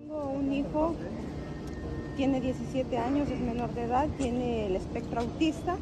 Tengo 0.00 0.30
un 0.30 0.52
hijo, 0.52 0.94
tiene 2.16 2.40
17 2.40 2.98
años, 2.98 3.30
es 3.30 3.40
menor 3.40 3.72
de 3.74 3.84
edad, 3.84 4.08
tiene 4.18 4.66
el 4.66 4.76
espectro 4.76 5.20
autista 5.20 5.76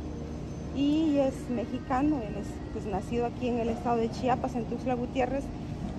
y 0.77 1.19
es 1.19 1.35
mexicano, 1.51 2.21
él 2.23 2.37
es 2.41 2.47
pues, 2.73 2.87
nacido 2.87 3.27
aquí 3.27 3.49
en 3.49 3.59
el 3.59 3.69
estado 3.69 3.97
de 3.97 4.11
Chiapas, 4.11 4.55
en 4.55 4.65
Tuxtla 4.67 4.95
Gutiérrez. 4.95 5.45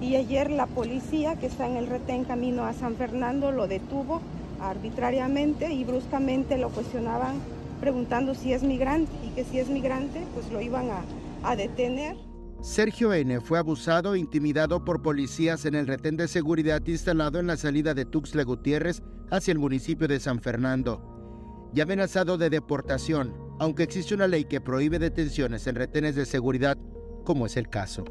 Y 0.02 0.16
ayer 0.16 0.50
la 0.50 0.66
policía 0.66 1.36
que 1.36 1.48
está 1.48 1.68
en 1.68 1.78
el 1.78 1.88
retén 1.88 2.26
camino 2.26 2.66
a 2.66 2.74
San 2.74 2.96
Fernando 2.96 3.52
lo 3.52 3.68
detuvo 3.68 4.22
arbitrariamente 4.62 5.74
y 5.74 5.84
bruscamente 5.84 6.58
lo 6.58 6.70
cuestionaban 6.70 7.36
preguntando 7.80 8.34
si 8.34 8.54
es 8.54 8.64
migrante 8.64 9.12
y 9.26 9.30
que 9.30 9.44
si 9.44 9.60
es 9.60 9.70
migrante 9.70 10.22
pues 10.34 10.52
lo 10.52 10.62
iban 10.62 10.90
a, 10.90 11.04
a 11.50 11.56
detener. 11.56 12.16
Sergio 12.62 13.14
N. 13.14 13.42
fue 13.42 13.60
abusado 13.60 14.16
e 14.16 14.20
intimidado 14.20 14.84
por 14.84 15.02
policías 15.02 15.66
en 15.66 15.76
el 15.76 15.88
retén 15.88 16.18
de 16.18 16.28
seguridad 16.28 16.82
instalado 16.88 17.40
en 17.40 17.48
la 17.48 17.58
salida 17.58 17.94
de 17.94 18.06
Tuxtla 18.06 18.44
Gutiérrez 18.44 19.04
hacia 19.30 19.52
el 19.52 19.60
municipio 19.60 20.08
de 20.08 20.20
San 20.20 20.42
Fernando. 20.42 21.70
Y 21.74 21.82
amenazado 21.82 22.38
de 22.38 22.50
deportación, 22.50 23.36
aunque 23.60 23.84
existe 23.84 24.16
una 24.16 24.28
ley 24.28 24.46
que 24.46 24.62
prohíbe 24.62 24.98
detenciones 24.98 25.68
en 25.68 25.76
retenes 25.76 26.16
de 26.16 26.26
seguridad, 26.26 26.78
como 27.24 27.46
es 27.46 27.58
el 27.58 27.70
caso. 27.70 28.04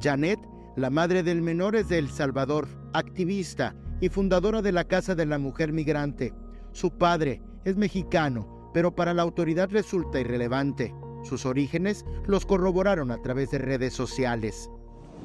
Janet, 0.00 0.38
la 0.76 0.90
madre 0.90 1.22
del 1.22 1.42
menor, 1.42 1.76
es 1.76 1.88
de 1.88 1.98
El 1.98 2.10
Salvador, 2.10 2.68
activista 2.92 3.74
y 4.00 4.08
fundadora 4.08 4.62
de 4.62 4.72
la 4.72 4.84
Casa 4.84 5.14
de 5.14 5.26
la 5.26 5.38
Mujer 5.38 5.72
Migrante. 5.72 6.34
Su 6.72 6.90
padre 6.90 7.42
es 7.64 7.76
mexicano, 7.76 8.70
pero 8.72 8.94
para 8.94 9.14
la 9.14 9.22
autoridad 9.22 9.70
resulta 9.70 10.20
irrelevante. 10.20 10.94
Sus 11.22 11.46
orígenes 11.46 12.04
los 12.26 12.46
corroboraron 12.46 13.10
a 13.10 13.18
través 13.18 13.50
de 13.50 13.58
redes 13.58 13.92
sociales. 13.92 14.70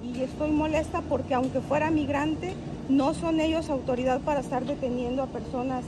Y 0.03 0.21
estoy 0.21 0.51
molesta 0.51 1.01
porque 1.01 1.33
aunque 1.33 1.61
fuera 1.61 1.89
migrante, 1.89 2.53
no 2.89 3.13
son 3.13 3.39
ellos 3.39 3.69
autoridad 3.69 4.21
para 4.21 4.41
estar 4.41 4.65
deteniendo 4.65 5.23
a 5.23 5.27
personas 5.27 5.83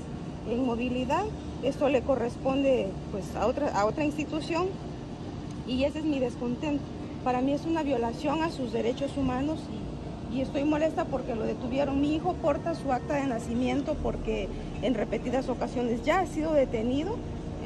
en 0.50 0.66
movilidad. 0.66 1.26
Esto 1.64 1.90
le 1.90 2.02
corresponde 2.02 2.88
pues, 3.12 3.36
a, 3.36 3.48
otra, 3.48 3.70
a 3.70 3.86
otra 3.86 4.06
institución 4.06 4.68
y 5.68 5.84
ese 5.84 6.00
es 6.00 6.06
mi 6.06 6.20
descontento. 6.20 6.84
Para 7.24 7.42
mí 7.42 7.52
es 7.52 7.66
una 7.66 7.84
violación 7.84 8.42
a 8.42 8.50
sus 8.50 8.72
derechos 8.72 9.18
humanos 9.18 9.60
y, 10.32 10.38
y 10.38 10.42
estoy 10.42 10.64
molesta 10.64 11.06
porque 11.06 11.36
lo 11.36 11.44
detuvieron. 11.44 12.00
Mi 12.00 12.16
hijo 12.16 12.34
porta 12.36 12.76
su 12.76 12.92
acta 12.94 13.16
de 13.16 13.28
nacimiento 13.28 13.96
porque 14.02 14.48
en 14.82 14.94
repetidas 14.94 15.50
ocasiones 15.50 16.04
ya 16.04 16.22
ha 16.22 16.26
sido 16.26 16.54
detenido 16.54 17.18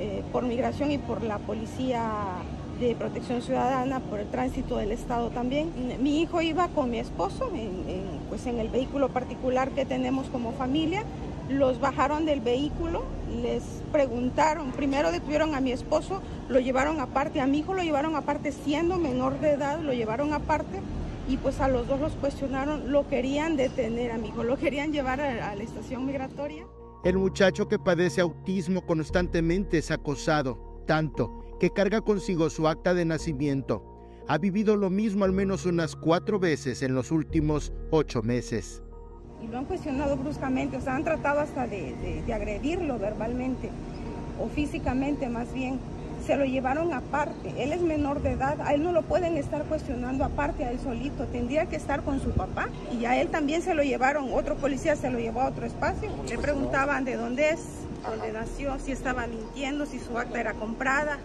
eh, 0.02 0.23
por 0.31 0.44
migración 0.44 0.89
y 0.89 0.97
por 0.97 1.21
la 1.21 1.38
policía 1.38 2.09
de 2.80 2.95
protección 2.95 3.44
ciudadana, 3.44 3.99
por 3.99 4.19
el 4.19 4.27
tránsito 4.27 4.77
del 4.77 4.91
Estado 4.91 5.30
también. 5.30 5.69
Mi 6.02 6.21
hijo 6.21 6.41
iba 6.41 6.69
con 6.69 6.89
mi 6.89 6.97
esposo 6.97 7.52
en, 7.53 7.83
pues 8.27 8.47
en 8.47 8.57
el 8.57 8.69
vehículo 8.69 9.09
particular 9.09 9.69
que 9.69 9.85
tenemos 9.85 10.25
como 10.29 10.53
familia. 10.53 11.03
Los 11.52 11.79
bajaron 11.79 12.25
del 12.25 12.41
vehículo, 12.41 13.03
les 13.44 13.61
preguntaron, 13.91 14.72
primero 14.72 15.11
detuvieron 15.11 15.53
a 15.53 15.61
mi 15.61 15.72
esposo, 15.72 16.19
lo 16.49 16.59
llevaron 16.59 16.99
aparte, 16.99 17.39
a 17.39 17.45
mi 17.45 17.59
hijo 17.59 17.75
lo 17.75 17.83
llevaron 17.83 18.16
aparte 18.16 18.52
siendo 18.52 18.97
menor 18.97 19.39
de 19.39 19.52
edad, 19.52 19.79
lo 19.81 19.94
llevaron 19.94 20.33
aparte 20.33 20.79
y 21.29 21.38
pues 21.38 21.61
a 21.61 21.67
los 21.67 21.88
dos 21.88 21.99
los 21.99 22.13
cuestionaron, 22.13 22.91
lo 22.91 23.07
querían 23.07 23.55
detener 23.55 24.13
a 24.13 24.17
mi 24.17 24.29
hijo, 24.29 24.44
lo 24.44 24.57
querían 24.57 24.91
llevar 24.91 25.22
a 25.22 25.53
la 25.53 25.61
estación 25.61 26.07
migratoria. 26.07 26.66
El 27.03 27.17
muchacho 27.17 27.67
que 27.67 27.80
padece 27.80 28.21
autismo 28.21 28.85
constantemente 28.85 29.80
es 29.80 29.89
acosado, 29.89 30.83
tanto 30.85 31.57
que 31.59 31.71
carga 31.71 32.02
consigo 32.02 32.47
su 32.52 32.67
acta 32.67 32.94
de 32.94 33.05
nacimiento. 33.05 33.83
Ha 34.27 34.38
vivido 34.38 34.75
lo 34.75 34.91
mismo 34.91 35.25
al 35.25 35.31
menos 35.31 35.66
unas 35.66 35.95
cuatro 35.95 36.39
veces 36.39 36.83
en 36.83 36.94
los 36.94 37.09
últimos 37.09 37.73
ocho 37.89 38.22
meses. 38.22 38.83
Y 39.41 39.47
lo 39.47 39.57
han 39.57 39.66
cuestionado 39.66 40.16
bruscamente, 40.16 40.77
o 40.77 40.81
sea, 40.81 40.95
han 40.95 41.03
tratado 41.03 41.39
hasta 41.39 41.66
de, 41.66 41.95
de, 42.23 42.33
agredirlo 42.33 42.99
verbalmente 42.99 43.72
o 44.39 44.47
físicamente 44.47 45.27
más 45.27 45.52
bien. 45.52 45.79
Se 46.25 46.38
lo 46.38 46.45
llevaron 46.45 46.94
aparte, 46.94 47.52
él 47.58 47.73
es 47.73 47.81
menor 47.81 48.22
de 48.22 48.31
edad, 48.31 48.62
a 48.62 48.73
él 48.73 48.84
no 48.84 48.91
lo 48.91 49.01
pueden 49.01 49.38
estar 49.38 49.63
cuestionando 49.63 50.23
aparte 50.23 50.63
a 50.63 50.72
él 50.72 50.79
solito, 50.79 51.25
tendría 51.25 51.66
que 51.66 51.75
estar 51.75 52.03
con 52.03 52.19
su 52.19 52.29
papá 52.31 52.69
y 52.97 53.06
a 53.06 53.19
él 53.19 53.29
también 53.29 53.62
se 53.62 53.73
lo 53.73 53.81
llevaron, 53.81 54.31
otro 54.31 54.56
policía 54.56 54.95
se 54.95 55.09
lo 55.09 55.19
llevó 55.19 55.41
a 55.41 55.50
otro 55.50 55.66
espacio, 55.66 56.09
le 56.29 56.38
preguntaban 56.38 57.06
de 57.06 57.16
dónde 57.16 57.50
es, 57.50 57.62
dónde 58.07 58.31
nació, 58.31 58.78
si 58.79 58.91
estaba 58.91 59.25
mintiendo, 59.25 59.85
si 59.85 60.00
su 60.00 60.18
acta 60.18 60.40
era 60.40 60.53
comprada, 60.53 61.18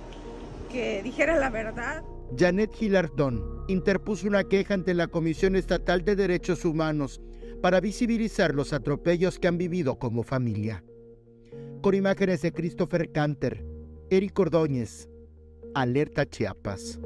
que 0.72 1.02
dijera 1.02 1.36
la 1.36 1.50
verdad. 1.50 2.02
Janet 2.36 2.72
Gilardón 2.74 3.64
interpuso 3.68 4.26
una 4.26 4.44
queja 4.44 4.74
ante 4.74 4.94
la 4.94 5.08
Comisión 5.08 5.56
Estatal 5.56 6.04
de 6.04 6.16
Derechos 6.16 6.64
Humanos 6.64 7.20
para 7.60 7.80
visibilizar 7.80 8.54
los 8.54 8.72
atropellos 8.72 9.38
que 9.38 9.48
han 9.48 9.58
vivido 9.58 9.98
como 9.98 10.22
familia. 10.22 10.82
Con 11.82 11.94
imágenes 11.94 12.42
de 12.42 12.52
Christopher 12.52 13.12
Canter, 13.12 13.64
Eric 14.08 14.38
Ordóñez, 14.38 15.08
Alerta 15.74 16.24
Chiapas. 16.26 17.00